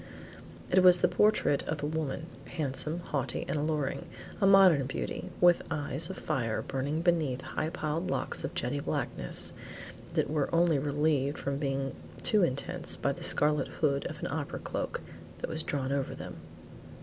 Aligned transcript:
It 0.71 0.81
was 0.81 0.97
the 0.97 1.07
portrait 1.07 1.61
of 1.67 1.83
a 1.83 1.85
woman, 1.85 2.25
handsome, 2.45 3.01
haughty 3.01 3.45
and 3.47 3.55
alluring; 3.59 4.07
a 4.41 4.47
modern 4.47 4.87
beauty, 4.87 5.29
with 5.39 5.61
eyes 5.69 6.09
of 6.09 6.17
fire 6.17 6.63
burning 6.63 7.01
beneath 7.03 7.41
high 7.41 7.69
piled 7.69 8.09
locks 8.09 8.43
of 8.43 8.55
jetty 8.55 8.79
blackness, 8.79 9.53
that 10.15 10.27
were 10.27 10.49
only 10.51 10.79
relieved 10.79 11.37
from 11.37 11.57
being 11.57 11.93
too 12.23 12.41
intense 12.41 12.95
by 12.95 13.13
the 13.13 13.21
scarlet 13.23 13.67
hood 13.67 14.07
of 14.07 14.19
an 14.21 14.27
opera 14.31 14.57
cloak, 14.57 15.01
that 15.37 15.49
was 15.51 15.61
drawn 15.61 15.91
over 15.91 16.15
them. 16.15 16.37